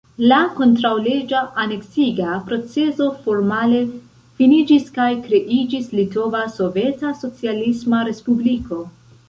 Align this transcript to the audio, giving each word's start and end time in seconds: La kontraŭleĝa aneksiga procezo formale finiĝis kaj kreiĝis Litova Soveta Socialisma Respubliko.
La 0.29 0.37
kontraŭleĝa 0.59 1.41
aneksiga 1.63 2.31
procezo 2.47 3.11
formale 3.27 3.83
finiĝis 4.41 4.89
kaj 4.97 5.09
kreiĝis 5.29 5.93
Litova 6.01 6.43
Soveta 6.57 7.15
Socialisma 7.23 8.05
Respubliko. 8.11 8.83